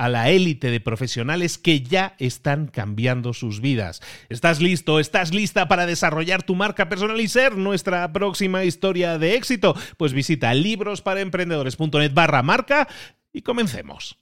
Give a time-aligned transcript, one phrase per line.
[0.00, 4.00] a la élite de profesionales que ya están cambiando sus vidas.
[4.30, 4.98] ¿Estás listo?
[4.98, 9.76] ¿Estás lista para desarrollar tu marca personal y ser nuestra próxima historia de éxito?
[9.98, 12.88] Pues visita librosparaemprendedores.net barra marca
[13.30, 14.16] y comencemos.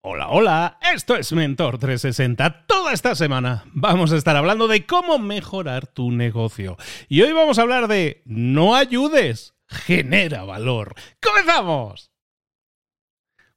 [0.00, 2.64] Hola, hola, esto es Mentor 360.
[2.66, 6.78] Toda esta semana vamos a estar hablando de cómo mejorar tu negocio.
[7.10, 10.94] Y hoy vamos a hablar de no ayudes, genera valor.
[11.20, 12.11] ¡Comenzamos!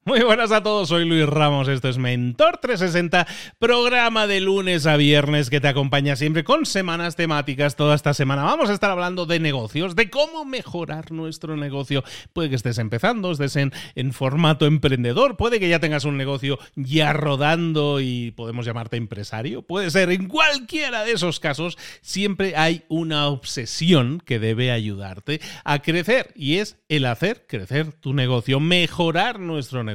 [0.07, 3.25] Muy buenas a todos, soy Luis Ramos, esto es Mentor 360,
[3.57, 7.75] programa de lunes a viernes que te acompaña siempre con semanas temáticas.
[7.75, 12.03] Toda esta semana vamos a estar hablando de negocios, de cómo mejorar nuestro negocio.
[12.33, 17.11] Puede que estés empezando, estés en, formato emprendedor, puede que ya tengas un negocio ya
[17.11, 23.27] rodando y podemos llamarte empresario, puede ser en cualquiera de esos casos, siempre hay una
[23.27, 29.83] obsesión que debe ayudarte a crecer y es el hacer crecer tu negocio, mejorar nuestro
[29.83, 29.94] negocio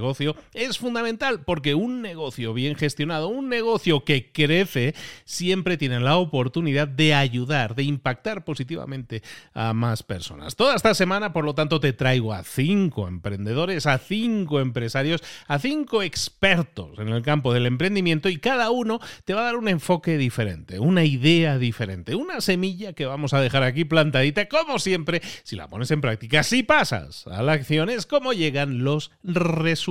[0.55, 4.95] es fundamental porque un negocio bien gestionado, un negocio que crece,
[5.25, 9.23] siempre tiene la oportunidad de ayudar, de impactar positivamente
[9.53, 10.57] a más personas.
[10.57, 15.59] Toda esta semana, por lo tanto, te traigo a cinco emprendedores, a cinco empresarios, a
[15.59, 19.69] cinco expertos en el campo del emprendimiento y cada uno te va a dar un
[19.69, 25.21] enfoque diferente, una idea diferente, una semilla que vamos a dejar aquí plantadita, como siempre,
[25.43, 29.90] si la pones en práctica, si pasas a la acción, es como llegan los resultados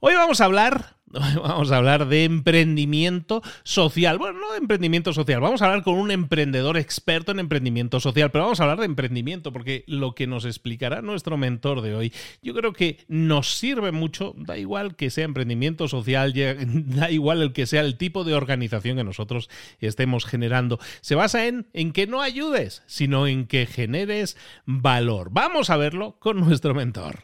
[0.00, 4.18] Hoy vamos a hablar vamos a hablar de emprendimiento social.
[4.18, 8.30] Bueno, no de emprendimiento social, vamos a hablar con un emprendedor experto en emprendimiento social,
[8.30, 12.12] pero vamos a hablar de emprendimiento porque lo que nos explicará nuestro mentor de hoy,
[12.42, 16.34] yo creo que nos sirve mucho, da igual que sea emprendimiento social,
[16.64, 19.48] da igual el que sea el tipo de organización que nosotros
[19.80, 20.78] estemos generando.
[21.00, 25.28] Se basa en, en que no ayudes, sino en que generes valor.
[25.32, 27.20] Vamos a verlo con nuestro mentor.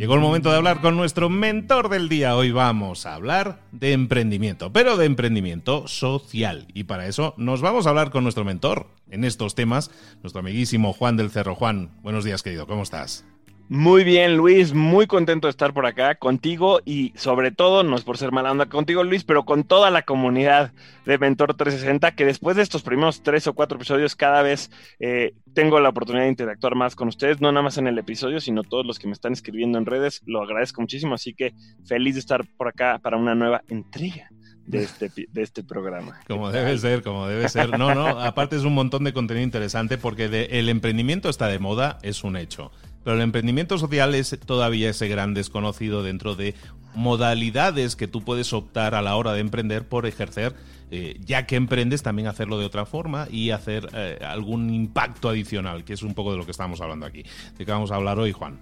[0.00, 2.34] Llegó el momento de hablar con nuestro mentor del día.
[2.34, 6.68] Hoy vamos a hablar de emprendimiento, pero de emprendimiento social.
[6.72, 9.90] Y para eso nos vamos a hablar con nuestro mentor en estos temas,
[10.22, 11.54] nuestro amiguísimo Juan del Cerro.
[11.54, 13.26] Juan, buenos días querido, ¿cómo estás?
[13.72, 18.02] Muy bien, Luis, muy contento de estar por acá contigo y sobre todo, no es
[18.02, 20.72] por ser mala onda contigo, Luis, pero con toda la comunidad
[21.06, 25.34] de Mentor 360, que después de estos primeros tres o cuatro episodios, cada vez eh,
[25.54, 28.64] tengo la oportunidad de interactuar más con ustedes, no nada más en el episodio, sino
[28.64, 31.54] todos los que me están escribiendo en redes, lo agradezco muchísimo, así que
[31.84, 34.30] feliz de estar por acá para una nueva entrega.
[34.66, 36.20] De este, de este programa.
[36.28, 37.76] Como debe ser, como debe ser.
[37.76, 41.98] No, no, aparte es un montón de contenido interesante porque el emprendimiento está de moda,
[42.02, 42.70] es un hecho.
[43.04, 46.54] Pero el emprendimiento social es todavía ese gran desconocido dentro de
[46.94, 50.54] modalidades que tú puedes optar a la hora de emprender por ejercer,
[50.90, 55.84] eh, ya que emprendes, también hacerlo de otra forma y hacer eh, algún impacto adicional,
[55.84, 57.22] que es un poco de lo que estamos hablando aquí.
[57.56, 58.58] ¿De qué vamos a hablar hoy, Juan?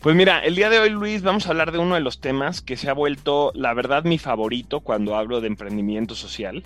[0.00, 2.60] Pues mira, el día de hoy, Luis, vamos a hablar de uno de los temas
[2.60, 6.62] que se ha vuelto, la verdad, mi favorito cuando hablo de emprendimiento social.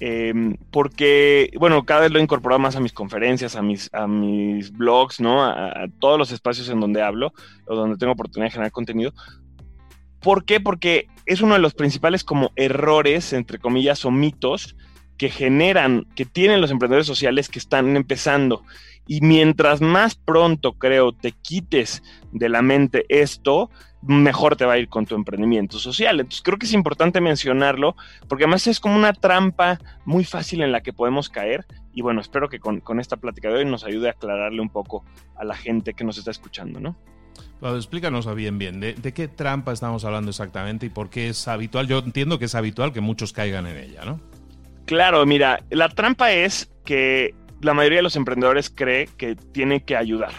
[0.00, 4.06] Em, porque, bueno, cada vez lo he incorporado más a mis conferencias, a mis, a
[4.06, 5.44] mis blogs, ¿no?
[5.44, 7.32] A, todos los espacios en donde hablo
[7.66, 9.12] o donde tengo oportunidad de generar contenido.
[10.20, 10.60] ¿Por qué?
[10.60, 14.76] Porque es uno de los principales como errores, entre comillas, o mitos
[15.16, 18.62] que generan, que tienen los emprendedores sociales que están empezando.
[19.08, 23.70] Y mientras más pronto, creo, te quites de la mente esto,
[24.02, 26.20] mejor te va a ir con tu emprendimiento social.
[26.20, 27.96] Entonces creo que es importante mencionarlo
[28.28, 32.20] porque además es como una trampa muy fácil en la que podemos caer y bueno,
[32.20, 35.04] espero que con, esta plática de hoy nos ayude a aclararle un poco
[35.36, 36.96] a la gente que nos está escuchando, ¿no?
[37.60, 41.88] explícanos bien, bien, ¿de, ¿de, qué trampa estamos hablando exactamente y por qué es habitual?
[41.88, 44.20] Yo entiendo que es habitual que muchos caigan en ella, ¿no?
[44.86, 49.96] Claro, mira, la trampa es que la mayoría de los emprendedores cree que tiene que
[49.96, 50.32] ayudar.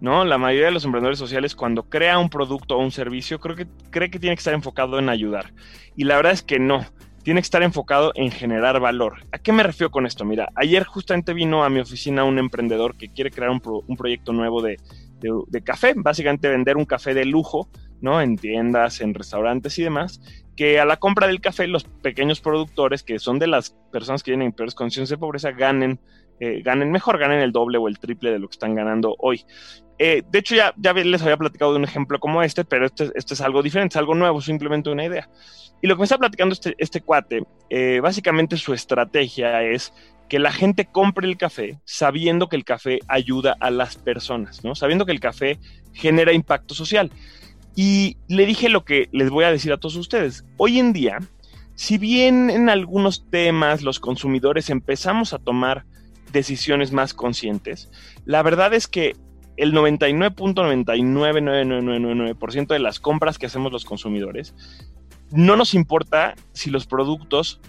[0.00, 0.24] ¿No?
[0.24, 3.66] La mayoría de los emprendedores sociales cuando crea un producto o un servicio creo que
[3.90, 5.52] cree que tiene que estar enfocado en ayudar.
[5.96, 6.84] Y la verdad es que no,
[7.22, 9.26] tiene que estar enfocado en generar valor.
[9.32, 10.24] ¿A qué me refiero con esto?
[10.24, 14.62] Mira, ayer justamente vino a mi oficina un emprendedor que quiere crear un, proyecto nuevo
[14.62, 14.78] de,
[15.20, 17.68] de, café, básicamente vender un café de lujo,
[18.00, 18.22] ¿no?
[18.22, 20.22] En tiendas, en restaurantes y demás,
[20.56, 24.30] que a la compra del café los pequeños productores, que son de las personas que
[24.30, 26.00] vienen en peores condiciones de pobreza, ganen
[26.40, 29.44] eh, ganen mejor, ganen el doble o el triple de lo que están ganando hoy.
[29.98, 33.10] Eh, de hecho, ya, ya les había platicado de un ejemplo como este, pero este,
[33.14, 35.28] este, es algo diferente, es algo nuevo, simplemente una idea.
[35.82, 39.92] Y lo que me está platicando este, este cuate, eh, básicamente su estrategia es
[40.28, 44.74] que la gente compre el café sabiendo que el café ayuda a las personas, ¿no?
[44.74, 45.58] Sabiendo que el café
[45.92, 47.10] genera impacto social.
[47.74, 50.44] Y le dije lo que les voy a decir a todos ustedes.
[50.58, 51.18] Hoy en día,
[51.74, 55.86] si bien en algunos temas los consumidores empezamos a tomar
[56.32, 57.90] decisiones más conscientes.
[58.24, 59.16] La verdad es que
[59.56, 64.54] el 99.99999% de las compras que hacemos los consumidores,
[65.30, 67.60] no nos importa si los productos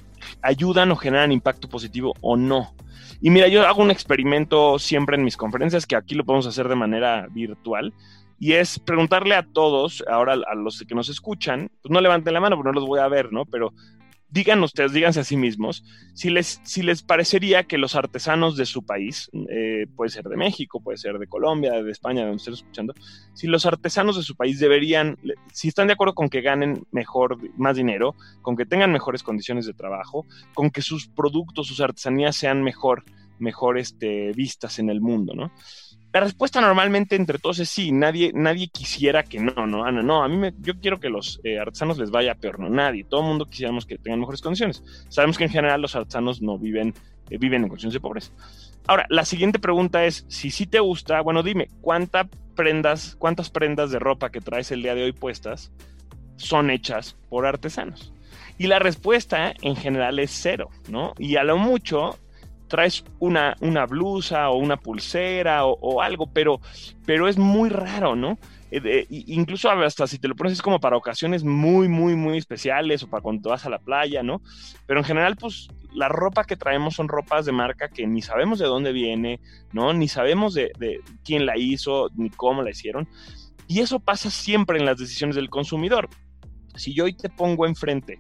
[0.42, 2.76] ayudan o generan impacto positivo o no.
[3.22, 6.70] Y mira, yo hago un experimento siempre en mis conferencias, que aquí lo podemos hacer
[6.70, 7.94] de manera virtual,
[8.40, 12.40] y es preguntarle a todos, ahora a los que nos escuchan, pues no levanten la
[12.40, 13.46] mano porque no los voy a ver, ¿no?
[13.46, 13.74] Pero
[14.32, 15.84] digan ustedes, díganse a sí mismos,
[16.14, 20.38] si les, si les parecería que los artesanos de su país, eh, puede ser de
[20.38, 22.94] México, puede ser de Colombia, de España, de donde estén escuchando,
[23.34, 25.18] si los artesanos de su país deberían,
[25.52, 29.66] si están de acuerdo con que ganen mejor, más dinero, con que tengan mejores condiciones
[29.66, 33.04] de trabajo, con que sus productos, sus artesanías sean mejor,
[33.40, 35.52] mejor este, vistas en el mundo, ¿no?
[36.12, 40.24] La respuesta normalmente entre todos es sí, nadie, nadie quisiera que no, no, Ana, no,
[40.24, 43.28] a mí yo quiero que los eh, artesanos les vaya peor, no, nadie, todo el
[43.28, 44.84] mundo quisiéramos que tengan mejores condiciones.
[45.10, 46.96] Sabemos que en general los artesanos no viven,
[47.30, 48.32] eh, viven en condiciones de pobreza.
[48.88, 53.92] Ahora, la siguiente pregunta es, si sí te gusta, bueno, dime, ¿cuántas prendas, ¿cuántas prendas
[53.92, 55.72] de ropa que traes el día de hoy puestas
[56.38, 58.12] son hechas por artesanos?
[58.58, 61.14] Y la respuesta en general es cero, ¿no?
[61.20, 62.18] Y a lo mucho
[62.70, 66.62] traes una, una blusa o una pulsera o, algo, pero,
[67.06, 68.38] pero es muy raro, ¿no?
[68.72, 73.02] Eh, incluso hasta si te lo pones es como para ocasiones muy, muy, muy especiales
[73.04, 74.42] o para cuando vas a la playa, ¿no?
[74.86, 78.60] Pero en general, pues la ropa que traemos son ropas de marca que ni sabemos
[78.60, 79.40] de dónde viene,
[79.74, 79.92] ¿no?
[79.94, 83.10] Ni sabemos de, de quién la hizo, ni cómo la hicieron.
[83.68, 86.08] Y eso pasa siempre en las decisiones del consumidor.
[86.76, 88.20] Si yo hoy te pongo enfrente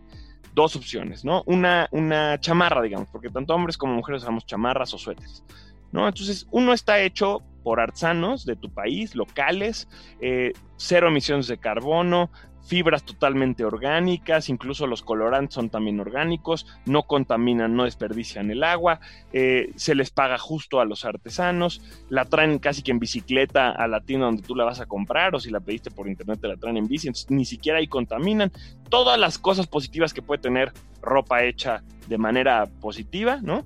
[0.53, 1.43] dos opciones, ¿no?
[1.45, 5.43] Una, una chamarra, digamos, porque tanto hombres como mujeres usamos chamarras o suéteres,
[5.91, 6.07] ¿no?
[6.07, 9.87] Entonces, uno está hecho por artesanos de tu país, locales,
[10.21, 12.31] eh, cero emisiones de carbono,
[12.69, 18.99] fibras totalmente orgánicas, incluso los colorantes son también orgánicos, no contaminan, no desperdician el agua,
[19.33, 23.88] eh, se les paga justo a los artesanos, la traen casi que en bicicleta a
[23.88, 26.47] la tienda donde tú la vas a comprar o si la pediste por internet te
[26.47, 28.52] la traen en bici, entonces ni siquiera ahí contaminan.
[28.90, 30.71] Todas las cosas positivas que puede tener
[31.02, 33.66] ropa hecha de manera positiva, ¿no?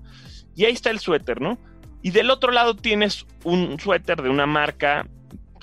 [0.56, 1.58] Y ahí está el suéter, ¿no?
[2.02, 5.08] Y del otro lado tienes un suéter de una marca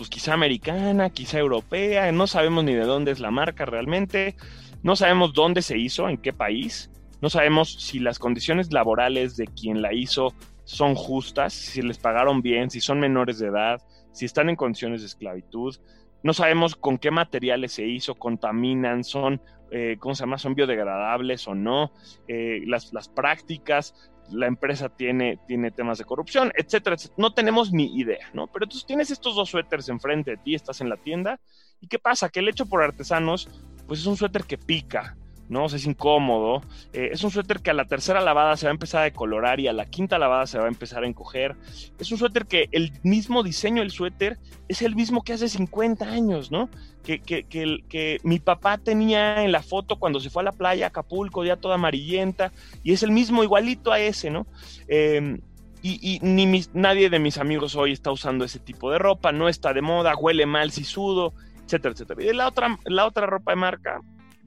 [0.00, 4.35] pues quizá americana, quizá europea, no sabemos ni de dónde es la marca realmente,
[4.83, 6.90] no sabemos dónde se hizo, en qué país,
[7.21, 10.33] no sabemos si las condiciones laborales de quien la hizo
[10.64, 15.02] son justas, si les pagaron bien, si son menores de edad, si están en condiciones
[15.02, 15.76] de esclavitud,
[16.23, 20.38] no sabemos con qué materiales se hizo, contaminan, son, eh, ¿cómo se llama?
[20.38, 21.92] Son biodegradables o no,
[22.28, 23.94] eh, las, las prácticas,
[24.30, 28.46] la empresa tiene, tiene temas de corrupción, etcétera, No tenemos ni idea, ¿no?
[28.46, 31.40] Pero tú tienes estos dos suéteres enfrente de ti, estás en la tienda,
[31.80, 32.28] ¿y qué pasa?
[32.28, 33.48] Que el hecho por artesanos,
[33.86, 35.16] pues es un suéter que pica,
[35.50, 35.66] ¿no?
[35.66, 36.62] es incómodo.
[36.92, 39.61] Eh, es un suéter que a la tercera lavada se va a empezar a decolorar
[39.61, 41.57] y a la quinta lavada se va a empezar a encoger.
[41.99, 44.38] Es un suéter que el mismo diseño del suéter
[44.69, 46.71] es el mismo que hace 50 años, ¿no?
[47.02, 50.87] Que, que, que, mi papá tenía en la foto cuando se fue a la playa,
[50.87, 52.52] Acapulco, ya toda amarillenta,
[52.85, 54.47] y es el mismo igualito a ese, ¿no?
[54.87, 55.40] Em,
[55.83, 59.73] y, ni nadie de mis amigos hoy está usando ese tipo de ropa, no está
[59.73, 61.33] de moda, huele mal si sudo,
[61.64, 62.23] etcétera, etcétera.
[62.23, 64.00] Y la otra, la otra ropa de marca,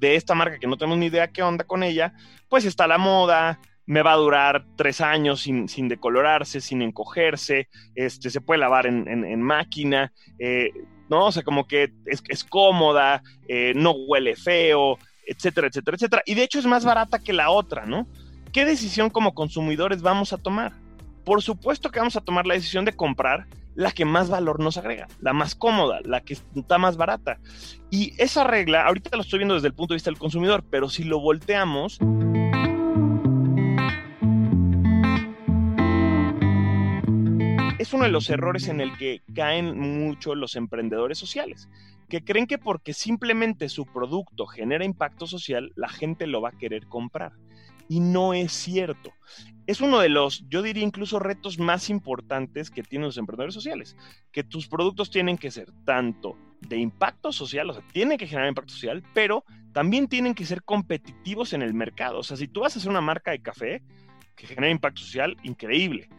[0.04, 2.14] de esta marca que no tenemos ni idea qué onda con ella,
[2.50, 7.70] pues está la moda, me va a durar tres años sin, sin decolorarse, sin encogerse,
[7.96, 10.72] este, se puede lavar en, en, máquina, eh,
[11.10, 11.28] ¿no?
[11.28, 16.24] O sea, como que es, cómoda, eh, no huele feo, etcétera, etcétera, etcétera.
[16.26, 18.06] Y de hecho es más barata que la otra, ¿no?
[18.52, 20.74] ¿Qué decisión como consumidores vamos a tomar?
[21.24, 24.78] Por supuesto que vamos a tomar la decisión de comprar la que más valor nos
[24.78, 27.40] agrega, la más cómoda, la que está más barata.
[27.90, 30.90] Y esa regla, ahorita lo estoy viendo desde el punto de vista del consumidor, pero
[30.90, 32.00] si lo volteamos...
[37.80, 41.68] Es uno de los errores en el que caen mucho los emprendedores sociales,
[42.08, 46.58] que creen que porque simplemente su producto genera impacto social, la gente lo va a
[46.58, 47.34] querer comprar.
[47.90, 49.12] Y no es cierto
[49.66, 53.96] es uno de los, yo diría incluso retos más importantes que tienen los emprendedores sociales,
[54.32, 58.50] que tus productos tienen que ser tanto de impacto social, o sea, tienen que generar
[58.50, 59.44] impacto social, pero
[59.74, 62.20] también tienen que ser competitivos en el mercado.
[62.20, 63.82] O sea, si tú vas a hacer una marca de café
[64.36, 66.10] que genera impacto social, increíble,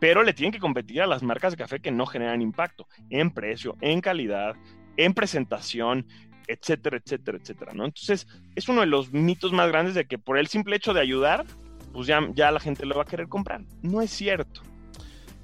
[0.00, 3.30] pero le tienen que competir a las marcas de café que no generan impacto en
[3.30, 4.56] precio, en calidad,
[4.96, 6.06] en presentación,
[6.48, 7.84] etcétera, etcétera, etcétera, ¿no?
[7.84, 11.00] Entonces, es uno de los mitos más grandes de que por el simple hecho de
[11.00, 11.44] ayudar,
[11.92, 13.62] pues ya, ya la gente lo va a querer comprar.
[13.82, 14.62] No es cierto.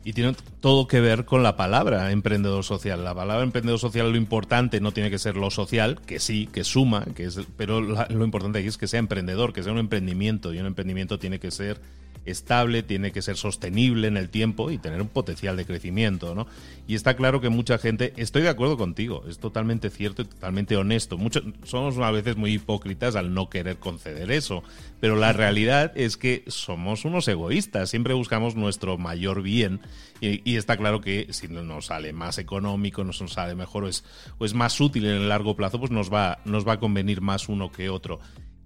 [0.05, 3.05] Y tiene todo que ver con la palabra emprendedor social.
[3.05, 6.65] La palabra emprendedor social, lo importante no tiene que ser lo social, que sí, que
[6.65, 10.55] suma, que es, pero lo importante aquí es que sea emprendedor, que sea un emprendimiento.
[10.55, 11.81] Y un emprendimiento tiene que ser
[12.31, 16.47] estable, tiene que ser sostenible en el tiempo y tener un potencial de crecimiento, ¿no?
[16.87, 20.77] Y está claro que mucha gente, estoy de acuerdo contigo, es totalmente cierto y totalmente
[20.77, 21.19] honesto.
[21.19, 24.63] Muchos somos a veces muy hipócritas al no querer conceder eso,
[25.01, 29.81] pero la realidad es que somos unos egoístas, siempre buscamos nuestro mayor bien
[30.21, 34.05] y, está claro que si nos sale más económico, nos sale mejor o es,
[34.39, 37.21] o es más útil en el largo plazo, pues nos va, nos va a convenir
[37.21, 38.19] más uno que otro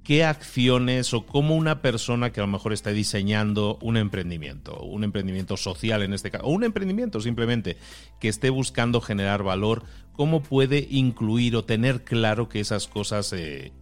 [0.05, 5.05] qué acciones o cómo una persona que a lo mejor está diseñando un emprendimiento, un
[5.05, 7.77] emprendimiento social en este caso, o un emprendimiento simplemente
[8.21, 13.73] que esté buscando generar valor, cómo puede incluir o tener claro que esas cosas eh,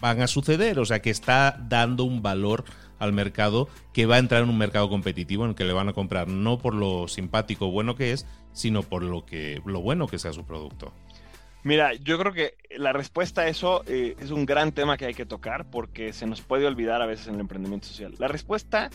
[0.00, 2.64] van a suceder, o sea, que está dando un valor
[2.98, 5.88] al mercado que va a entrar en un mercado competitivo en el que le van
[5.88, 9.82] a comprar no por lo simpático o bueno que es, sino por lo que lo
[9.82, 10.94] bueno que sea su producto.
[11.66, 15.14] Mira, yo creo que la respuesta a eso eh, es un gran tema que hay
[15.14, 18.14] que tocar porque se nos puede olvidar a veces en el emprendimiento social.
[18.20, 18.88] La respuesta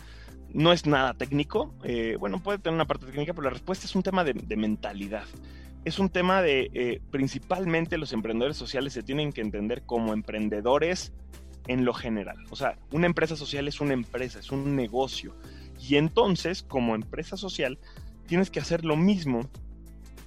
[0.54, 3.94] no es nada técnico, eh, bueno, puede tener una parte técnica, pero la respuesta es
[3.94, 5.26] un tema de, mentalidad.
[5.84, 11.12] Es un tema de, eh, principalmente los emprendedores sociales se tienen que entender como emprendedores
[11.68, 12.38] en lo general.
[12.52, 15.36] O sea, una empresa social es una empresa, es un negocio.
[15.78, 17.80] Y entonces, como empresa social,
[18.28, 19.50] tienes que hacer lo mismo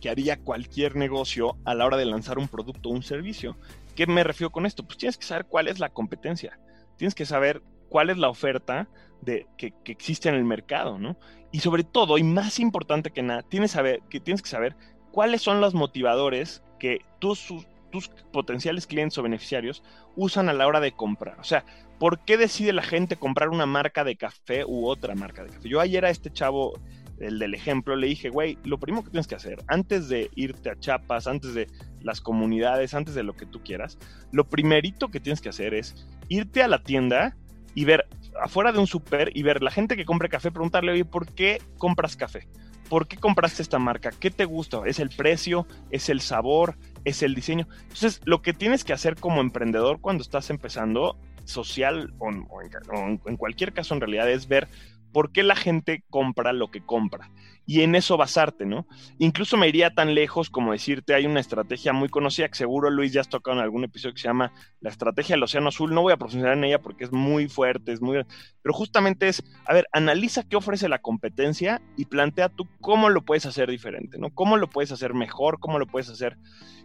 [0.04, 3.56] que haría cualquier negocio a la hora de lanzar un producto o un servicio.
[3.96, 4.82] ¿Qué me refiero con esto?
[4.84, 6.58] Pues tienes que saber cuál es la competencia,
[6.98, 8.86] tienes que saber cuál es la oferta
[9.22, 11.16] de, que, existe en el mercado, ¿no?
[11.52, 14.76] Y sobre todo, y más importante que nada, tienes, saber, que, tienes que saber
[15.10, 17.54] cuáles son los motivadores que tus,
[17.90, 19.82] tus potenciales clientes o beneficiarios
[20.16, 21.40] usan a la hora de comprar.
[21.40, 21.64] O sea,
[21.98, 25.66] ¿por qué decide la gente comprar una marca de café u otra marca de café?
[25.66, 26.74] Yo ayer a este chavo
[27.20, 30.70] el del ejemplo, le dije, güey, lo primero que tienes que hacer, antes de irte
[30.70, 31.68] a Chiapas, antes de
[32.02, 33.98] las comunidades, antes de lo que tú quieras,
[34.32, 37.36] lo primerito que tienes que hacer es irte a la tienda
[37.74, 38.06] y ver
[38.40, 41.60] afuera de un súper y ver la gente que compre café, preguntarle, oye, ¿por qué
[41.78, 42.48] compras café?
[42.88, 44.10] ¿Por qué compraste esta marca?
[44.10, 44.82] ¿Qué te gusta?
[44.86, 45.66] ¿Es el precio?
[45.90, 46.76] ¿Es el sabor?
[47.04, 47.66] ¿Es el diseño?
[47.82, 53.72] Entonces, lo que tienes que hacer como emprendedor cuando estás empezando, social o, en cualquier
[53.72, 54.68] caso en realidad, es ver
[55.14, 57.30] por qué la gente compra lo que compra
[57.66, 58.86] y en eso basarte, ¿no?
[59.18, 63.12] Incluso me iría tan lejos como decirte, hay una estrategia muy conocida que seguro Luis
[63.12, 65.94] ya has tocado en algún episodio que se llama la estrategia del Océano Azul.
[65.94, 68.24] No voy a profundizar en ella porque es muy fuerte, es muy...
[68.60, 73.22] Pero justamente es, a ver, analiza qué ofrece la competencia y plantea tú cómo lo
[73.22, 74.30] puedes hacer diferente, ¿no?
[74.30, 75.60] ¿Cómo lo puedes hacer mejor?
[75.60, 76.36] ¿Cómo lo puedes hacer?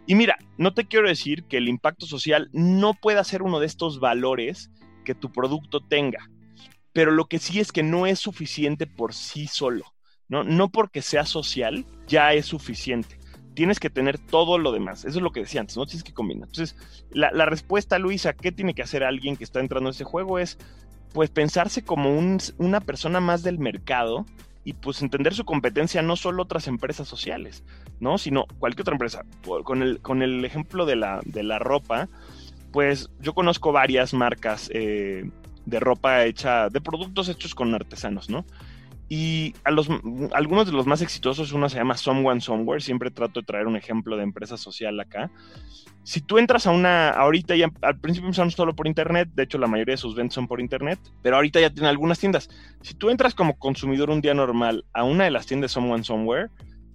[0.06, 3.66] Y mira, no te quiero decir que el impacto social no pueda ser uno de
[3.66, 4.70] estos valores
[5.04, 6.30] que tu producto tenga
[6.92, 9.84] pero lo que sí es que no es suficiente por sí solo,
[10.28, 10.44] ¿no?
[10.44, 13.18] No porque sea social ya es suficiente.
[13.54, 15.04] Tienes que tener todo lo demás.
[15.04, 15.86] Eso es lo que decía antes, ¿no?
[15.86, 16.48] Tienes que combinar.
[16.48, 16.76] Entonces,
[17.10, 20.38] la, respuesta, Luisa, ¿qué tiene que hacer alguien que está entrando en ese juego?
[20.38, 20.56] Es,
[21.12, 22.16] pues, pensarse como
[22.58, 24.24] una persona más del mercado
[24.62, 27.64] y pues entender su competencia no solo otras empresas sociales,
[27.98, 28.18] ¿no?
[28.18, 29.24] Sino cualquier otra empresa.
[29.64, 32.08] Con el, con el ejemplo de la, de la ropa,
[32.72, 35.28] pues yo conozco varias marcas eh,
[35.70, 38.44] de ropa hecha, de productos hechos con artesanos, ¿no?
[39.08, 39.88] Y a los,
[40.32, 43.74] algunos de los más exitosos, uno se llama Someone Somewhere, siempre trato de traer un
[43.74, 45.32] ejemplo de empresa social acá.
[46.04, 49.58] Si tú entras a una, ahorita ya, al principio empezamos solo por internet, de hecho
[49.58, 52.50] la mayoría de sus ventas son por internet, pero ahorita ya tienen algunas tiendas.
[52.82, 56.48] Si tú entras como consumidor un día normal a una de las tiendas Someone Somewhere,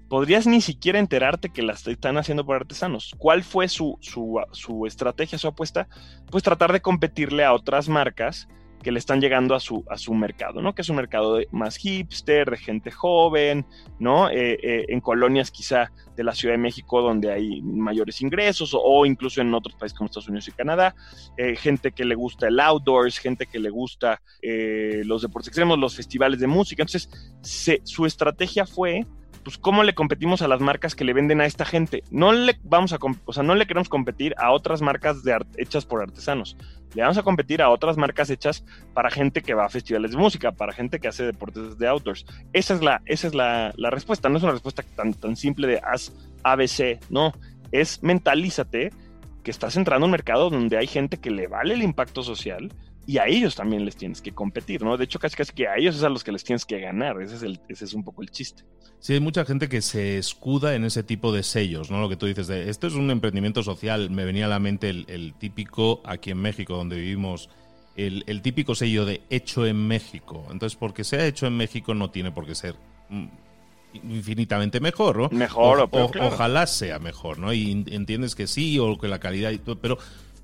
[0.08, 3.13] podrías ni siquiera enterarte que las están haciendo por artesanos.
[3.17, 5.89] ¿Cuál fue su, su, su estrategia, su apuesta?
[6.32, 8.48] Pues tratar de competirle a otras marcas
[8.86, 10.75] que le están llegando a su, a su mercado, ¿no?
[10.75, 13.65] Que es un mercado más hipster, de gente joven,
[13.98, 14.30] ¿no?
[14.30, 19.08] Eh, eh, en colonias quizá de la Ciudad de México donde hay mayores ingresos o,
[19.08, 20.94] incluso en otros países como Estados Unidos y Canadá,
[21.36, 25.96] eh, gente que le gusta el outdoors, gente que le gusta los deportes extremos, los
[25.96, 26.84] festivales de música.
[26.84, 27.10] Entonces,
[27.86, 29.04] su estrategia fue
[29.46, 32.04] pues cómo le competimos a las marcas que le venden a esta gente.
[32.10, 35.86] No le vamos a, o sea, no le queremos competir a otras marcas de hechas
[35.86, 36.58] por artesanos.
[36.96, 40.18] Le vamos a competir a otras marcas hechas para gente que va a festivales de
[40.18, 42.25] música, para gente que hace deportes de outdoors.
[42.54, 44.30] Esa es la, esa es la, la respuesta.
[44.30, 46.12] No es una respuesta tan, tan simple de haz
[46.42, 47.32] ABC, no.
[47.72, 48.92] Es mentalízate
[49.44, 52.74] que estás entrando a un mercado donde hay gente que le vale el impacto social
[53.08, 54.98] y a ellos también les tienes que competir, ¿no?
[54.98, 57.22] De hecho, casi casi que a ellos es a los que les tienes que ganar.
[57.22, 58.64] Ese es, el, ese es un poco el chiste.
[59.00, 62.02] Sí, hay mucha gente que se escuda en ese tipo de sellos, ¿no?
[62.02, 64.10] Lo que tú dices de esto es un emprendimiento social.
[64.10, 67.50] Me venía a la mente el, típico, aquí en México, donde vivimos,
[67.96, 70.48] el, típico sello de hecho en México.
[70.50, 72.76] Entonces, porque sea hecho en México no tiene por qué ser
[73.10, 73.26] mm,
[73.94, 75.30] infinitamente mejor, ¿no?
[75.30, 77.54] Mejor, o, ojalá sea mejor, ¿no?
[77.54, 80.00] Y entiendes que sí, o que la calidad y todo, pero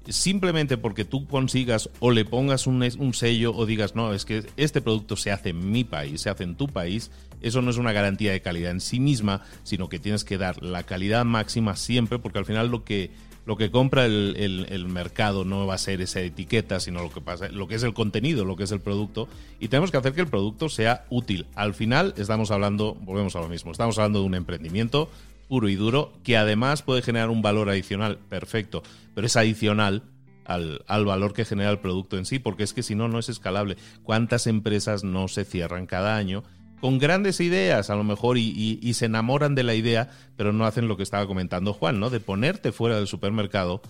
[0.07, 4.81] simplemente porque tú consigas o le pongas un, sello o digas, no, es que este
[4.81, 7.91] producto se hace en mi país, se hace en tu país, eso no es una
[7.91, 12.19] garantía de calidad en sí misma, sino que tienes que dar la calidad máxima siempre,
[12.19, 13.11] porque al final lo que,
[13.45, 17.21] lo que compra el, el, mercado no va a ser esa etiqueta, sino lo que,
[17.21, 19.27] pasa, lo que es el contenido, lo que es el producto,
[19.59, 21.45] y tenemos que hacer que el producto sea útil.
[21.55, 25.09] Al final estamos hablando, volvemos a lo mismo, estamos hablando de un emprendimiento
[25.51, 30.03] puro y duro, que además puede generar un valor adicional, perfecto, pero es adicional
[30.45, 33.19] al, al, valor que genera el producto en sí, porque es que si no, no
[33.19, 33.75] es escalable.
[34.01, 36.43] ¿Cuántas empresas no se cierran cada año?
[36.79, 40.65] con grandes ideas a lo mejor y, y, se enamoran de la idea, pero no
[40.65, 42.09] hacen lo que estaba comentando Juan, ¿no?
[42.09, 43.81] De ponerte fuera del supermercado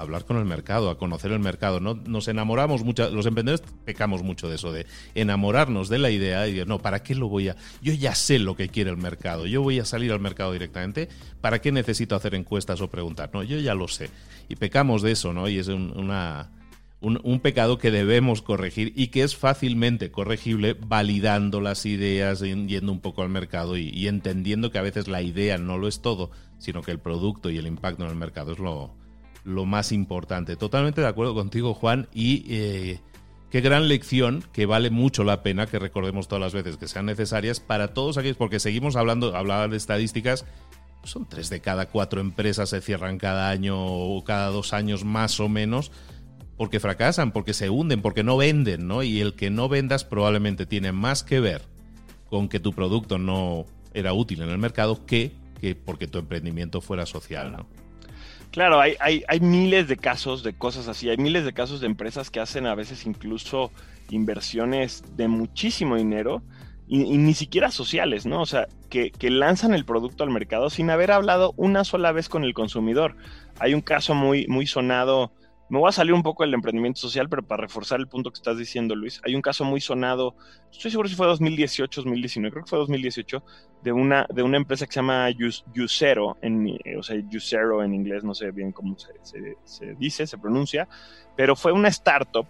[0.00, 1.80] hablar con el mercado, a conocer el mercado.
[1.80, 1.94] ¿no?
[1.94, 6.52] Nos enamoramos mucho, los emprendedores pecamos mucho de eso, de enamorarnos de la idea y
[6.52, 7.56] decir, no, ¿para qué lo voy a...?
[7.82, 11.08] Yo ya sé lo que quiere el mercado, yo voy a salir al mercado directamente,
[11.40, 13.30] ¿para qué necesito hacer encuestas o preguntar?
[13.32, 14.10] No, yo ya lo sé.
[14.48, 15.48] Y pecamos de eso, ¿no?
[15.48, 16.50] Y es una...
[17.02, 23.00] Un, pecado que debemos corregir y que es fácilmente corregible validando las ideas, yendo un
[23.00, 26.82] poco al mercado y, entendiendo que a veces la idea no lo es todo, sino
[26.82, 28.94] que el producto y el impacto en el mercado es lo,
[29.44, 30.56] lo más importante.
[30.56, 33.00] Totalmente de acuerdo contigo, Juan, y eh,
[33.50, 37.06] qué gran lección que vale mucho la pena que recordemos todas las veces que sean
[37.06, 40.44] necesarias para todos aquellos, porque seguimos hablando, hablaba de estadísticas,
[41.04, 45.40] son tres de cada cuatro empresas se cierran cada año o cada dos años más
[45.40, 45.90] o menos
[46.60, 49.02] porque fracasan, porque se hunden, porque no venden, ¿no?
[49.02, 51.62] Y el que no vendas probablemente tiene más que ver
[52.28, 56.82] con que tu producto no era útil en el mercado que, que porque tu emprendimiento
[56.82, 57.66] fuera social, ¿no?
[58.50, 61.86] Claro, hay, hay, hay, miles de casos de cosas así, hay miles de casos de
[61.86, 63.70] empresas que hacen a veces incluso
[64.10, 66.42] inversiones de muchísimo dinero
[66.88, 68.42] y, ni siquiera sociales, ¿no?
[68.42, 72.28] O sea, que, que, lanzan el producto al mercado sin haber hablado una sola vez
[72.28, 73.14] con el consumidor.
[73.60, 75.30] Hay un caso muy, muy sonado
[75.70, 78.38] me voy a salir un poco del emprendimiento social, pero para reforzar el punto que
[78.38, 80.34] estás diciendo, Luis, hay un caso muy sonado,
[80.70, 83.42] estoy seguro si fue 2018, 2019, creo que fue 2018,
[83.82, 85.28] de una, de una empresa que se llama
[85.76, 89.12] Usero, en, o sea, Usero en inglés, no sé bien cómo se,
[89.62, 90.88] se, dice, se pronuncia,
[91.36, 92.46] pero fue una startup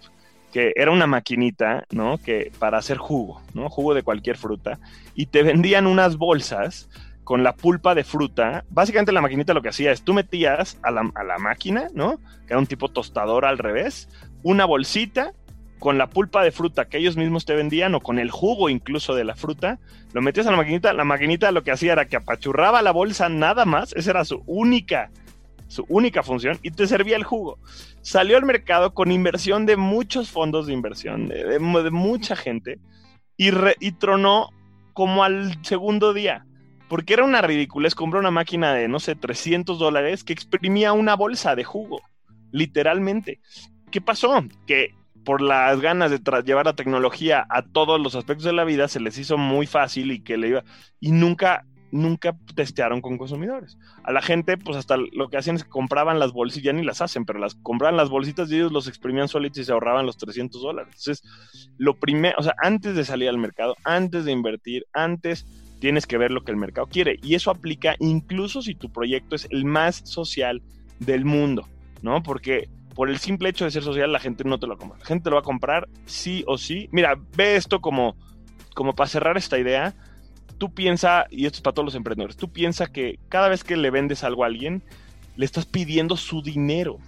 [0.51, 2.19] que era una maquinita, ¿no?
[2.19, 3.69] Que para hacer jugo, ¿no?
[3.69, 4.81] Jugo de cualquier fruta,
[5.15, 6.89] y te vendían unas bolsas
[7.25, 8.65] con la pulpa de fruta.
[8.71, 12.19] Básicamente la maquinita lo que hacía es tú metías a la, a la máquina, ¿no?
[12.47, 14.09] Que era un tipo tostador al revés,
[14.43, 15.33] una bolsita
[15.81, 19.15] con la pulpa de fruta que ellos mismos te vendían o con el jugo incluso
[19.15, 19.81] de la fruta,
[20.13, 23.29] lo metías a la maquinita, la maquinita lo que hacía era que apachurraba la bolsa
[23.29, 25.11] nada más, esa era su única
[25.67, 27.59] su única función y te servía el jugo.
[28.03, 31.59] Salió al mercado con inversión de muchos fondos de inversión, de,
[31.91, 32.79] mucha gente
[33.37, 34.51] y, y tronó
[34.93, 36.45] como al segundo día
[36.91, 37.95] porque era una ridiculez.
[37.95, 42.03] Compré una máquina de, no sé, 300 dólares que exprimía una bolsa de jugo,
[42.51, 43.41] literalmente.
[43.93, 44.43] ¿Qué pasó?
[44.67, 44.93] Que
[45.25, 48.99] por las ganas de llevar la tecnología a todos los aspectos de la vida se
[48.99, 50.65] les hizo muy fácil y que le iba.
[50.99, 53.79] Y nunca nunca testearon con consumidores.
[54.03, 56.85] A la gente, pues hasta lo que hacían es que compraban las bolsitas, ya ni
[56.85, 60.07] las hacen, pero las compraban las bolsitas y ellos los exprimían solitos y se ahorraban
[60.07, 60.95] los 300 dólares.
[60.99, 61.23] Entonces,
[61.79, 65.47] lo primero, o sea, antes de salir al mercado, antes de invertir, antes
[65.81, 67.19] tienes que ver lo que el mercado quiere.
[67.23, 70.63] Y eso aplica incluso si tu proyecto es el más social
[71.01, 71.67] del mundo,
[72.03, 72.23] ¿no?
[72.23, 74.79] Porque por el simple hecho de ser social, la gente no te lo va a
[74.79, 75.01] comprar.
[75.01, 76.89] La gente te lo va a comprar sí o sí.
[76.93, 78.17] Mira, ve esto como,
[78.75, 79.95] como para cerrar esta idea.
[80.59, 83.77] Tú piensa, y esto es para todos los emprendedores, tú piensa que cada vez que
[83.77, 84.83] le vendes algo a alguien,
[85.37, 86.99] le estás pidiendo su dinero.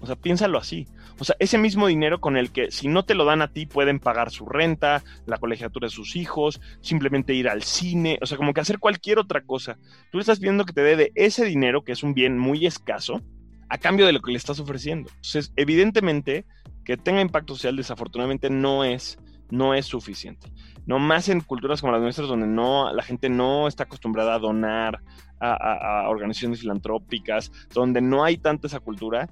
[0.00, 0.86] O sea, piénsalo así.
[1.18, 3.66] O sea, ese mismo dinero con el que si no te lo dan a ti
[3.66, 8.36] pueden pagar su renta, la colegiatura de sus hijos, simplemente ir al cine, o sea,
[8.36, 9.78] como que hacer cualquier otra cosa.
[10.10, 12.66] Tú le estás pidiendo que te dé de ese dinero, que es un bien muy
[12.66, 13.22] escaso,
[13.68, 15.10] a cambio de lo que le estás ofreciendo.
[15.10, 16.46] Entonces, evidentemente,
[16.84, 19.18] que tenga impacto social desafortunadamente no es,
[19.50, 20.50] no es suficiente.
[20.86, 24.38] No más en culturas como las nuestras, donde no, la gente no está acostumbrada a
[24.38, 25.02] donar
[25.40, 29.30] a, a, organizaciones filantrópicas, donde no hay tanta esa cultura.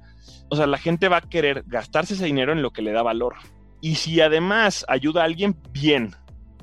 [0.49, 3.03] O sea, la gente va a querer gastarse ese dinero en lo que le da
[3.03, 3.35] valor.
[3.81, 6.14] Y si además ayuda a alguien, bien.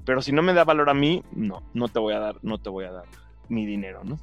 [0.06, 2.58] Pero si no me da valor a mí, no, no te voy a dar, no
[2.58, 3.06] te voy a dar
[3.50, 4.18] mi dinero, ¿no?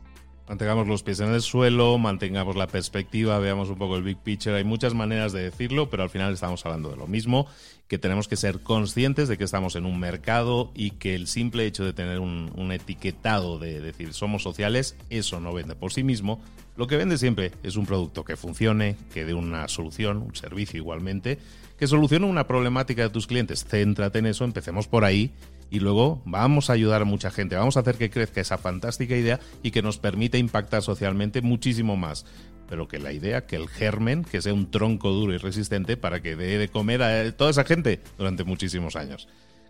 [0.50, 4.56] Mantengamos los pies en el suelo, mantengamos la perspectiva, veamos un poco el big picture.
[4.56, 7.46] Hay muchas maneras de decirlo, pero al final estamos hablando de lo mismo,
[7.86, 11.66] que tenemos que ser conscientes de que estamos en un mercado y que el simple
[11.66, 16.40] hecho de tener un, etiquetado de decir somos sociales, eso no vende por sí mismo.
[16.76, 20.78] Lo que vende siempre es un producto que funcione, que dé una solución, un servicio
[20.78, 21.38] igualmente,
[21.78, 23.64] que solucione una problemática de tus clientes.
[23.64, 25.30] Céntrate en eso, empecemos por ahí
[25.70, 29.16] y luego vamos a ayudar a mucha gente, vamos a hacer que crezca esa fantástica
[29.16, 32.26] idea y que nos permita impactar socialmente muchísimo más.
[32.68, 36.22] Pero que la idea, que el germen, que sea un tronco duro y resistente para
[36.22, 39.28] que dé de comer a toda esa gente durante muchísimos años.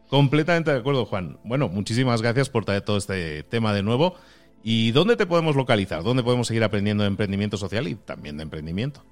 [0.08, 1.38] Completamente de acuerdo, Juan.
[1.44, 4.16] Bueno, muchísimas gracias por traer todo este tema de nuevo.
[4.62, 6.02] ¿Y dónde te podemos localizar?
[6.02, 9.02] ¿Dónde podemos seguir aprendiendo de emprendimiento social y también de emprendimiento?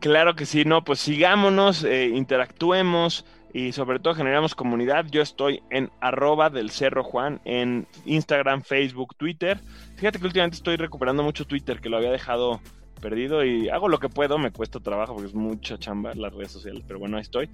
[0.00, 5.06] Claro que sí, no, pues sigámonos, eh, interactuemos y sobre todo generamos comunidad.
[5.10, 9.60] Yo estoy en arroba del Cerro Juan en Instagram, Facebook, Twitter.
[9.96, 12.60] Fíjate que últimamente estoy recuperando mucho Twitter, que lo había dejado
[13.00, 16.52] perdido y hago lo que puedo, me cuesta trabajo porque es mucha chamba las redes
[16.52, 17.48] sociales, pero bueno, ahí estoy.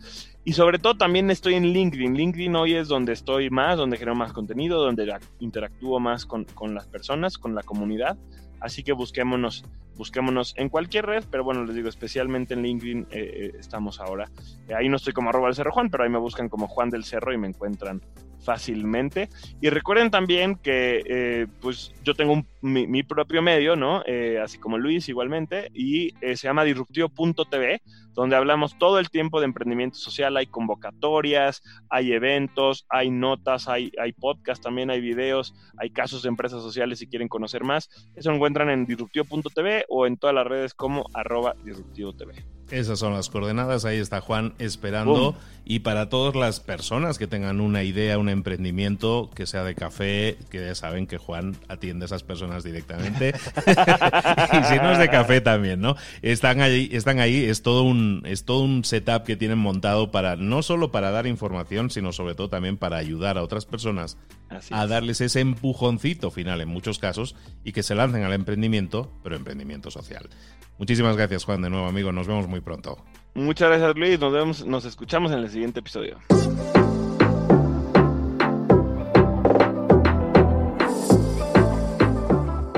[0.44, 2.14] Y sobre todo también estoy en LinkedIn.
[2.14, 6.74] LinkedIn hoy es donde estoy más, donde genero más contenido, donde interactúo más con, con
[6.74, 8.18] las personas, con la comunidad.
[8.60, 9.64] Así que busquémonos,
[9.96, 14.30] busquémonos en cualquier red, pero bueno, les digo, especialmente en LinkedIn eh, eh, estamos ahora.
[14.68, 16.90] Eh, ahí no estoy como arroba del Cerro Juan, pero ahí me buscan como Juan
[16.90, 18.02] del Cerro y me encuentran
[18.40, 19.28] fácilmente.
[19.60, 24.02] Y recuerden también que eh, pues yo tengo un, mi, propio medio, ¿no?
[24.06, 29.40] Eh, así como Luis igualmente, y eh, se llama disruptivo.tv, donde hablamos todo el tiempo
[29.40, 35.54] de emprendimiento social, hay convocatorias, hay eventos, hay notas, hay, hay podcast también, hay videos,
[35.76, 37.88] hay casos de empresas sociales si quieren conocer más.
[38.14, 42.56] Eso encuentran en disruptivo.tv o en todas las redes como arroba disruptivo.tv.
[42.70, 45.36] Esas son las coordenadas, ahí está Juan esperando.
[45.68, 50.36] Y para todas las personas que tengan una idea, un emprendimiento que sea de café,
[50.48, 53.34] que ya saben que Juan atiende a esas personas directamente.
[53.66, 55.96] y si no es de café también, ¿no?
[56.22, 60.36] Están ahí, están ahí, es todo un, es todo un setup que tienen montado para,
[60.36, 64.72] no solo para dar información, sino sobre todo también para ayudar a otras personas Así
[64.72, 64.90] a es.
[64.90, 69.90] darles ese empujoncito final en muchos casos y que se lancen al emprendimiento, pero emprendimiento
[69.90, 70.28] social.
[70.78, 72.12] Muchísimas gracias, Juan, de nuevo, amigo.
[72.12, 72.98] Nos vemos muy pronto.
[73.34, 74.20] Muchas gracias, Luis.
[74.20, 76.18] Nos vemos, nos escuchamos en el siguiente episodio.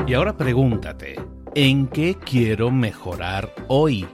[0.06, 1.20] Y ahora pregúntate,
[1.54, 4.06] ¿en qué quiero mejorar hoy?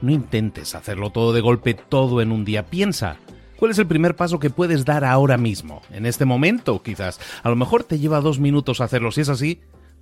[0.00, 2.64] No intentes hacerlo todo de golpe, todo en un día.
[2.64, 3.18] Piensa,
[3.56, 5.82] ¿cuál es el primer paso que puedes dar ahora mismo?
[5.90, 7.20] En este momento, quizás.
[7.42, 9.12] A lo mejor te lleva dos minutos hacerlo.
[9.12, 9.60] Si es así,